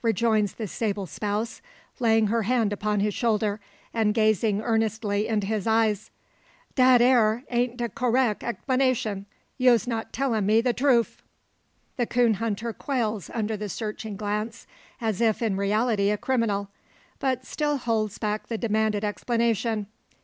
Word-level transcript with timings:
rejoins 0.00 0.52
the 0.54 0.68
sable 0.68 1.06
spouse, 1.06 1.60
laying 1.98 2.28
her 2.28 2.42
hand 2.44 2.72
upon 2.72 3.00
his 3.00 3.12
shoulder, 3.12 3.58
and 3.92 4.14
gazing 4.14 4.60
earnestly 4.62 5.26
into 5.26 5.44
his 5.48 5.66
eyes. 5.66 6.12
"Dat 6.76 7.00
ere 7.02 7.42
ain't 7.50 7.78
de 7.78 7.88
correck 7.88 8.44
explicashun. 8.44 9.24
You's 9.58 9.88
not 9.88 10.12
tellin' 10.12 10.46
me 10.46 10.62
de 10.62 10.72
troof!" 10.72 11.20
The 11.96 12.06
coon 12.06 12.34
hunter 12.34 12.72
quails 12.72 13.28
under 13.34 13.56
the 13.56 13.68
searching 13.68 14.14
glance, 14.14 14.68
as 15.00 15.20
if 15.20 15.42
in 15.42 15.56
reality 15.56 16.10
a 16.10 16.16
criminal; 16.16 16.68
but 17.18 17.44
still 17.44 17.78
holds 17.78 18.18
back 18.18 18.46
the 18.46 18.58
demanded 18.58 19.02
explanation. 19.02 19.88